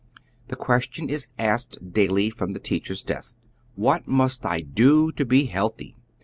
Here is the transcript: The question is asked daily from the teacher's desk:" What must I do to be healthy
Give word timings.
The 0.47 0.55
question 0.55 1.09
is 1.09 1.27
asked 1.37 1.93
daily 1.93 2.31
from 2.31 2.53
the 2.53 2.59
teacher's 2.59 3.03
desk:" 3.03 3.37
What 3.85 4.07
must 4.07 4.47
I 4.47 4.61
do 4.61 5.11
to 5.11 5.23
be 5.23 5.45
healthy 5.45 5.95